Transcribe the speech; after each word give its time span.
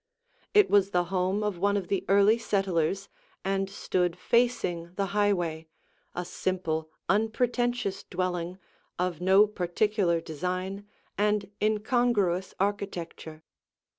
It 0.55 0.67
was 0.67 0.89
the 0.89 1.03
home 1.13 1.43
of 1.43 1.59
one 1.59 1.77
of 1.77 1.87
the 1.87 2.03
early 2.09 2.39
settlers 2.39 3.07
and 3.45 3.69
stood 3.69 4.15
facing 4.17 4.95
the 4.95 5.05
highway, 5.13 5.67
a 6.15 6.25
simple, 6.25 6.89
unpretentious 7.07 8.01
dwelling 8.03 8.57
of 8.97 9.21
no 9.21 9.45
particular 9.45 10.19
design 10.19 10.87
and 11.19 11.51
incongruous 11.61 12.55
architecture. 12.59 13.43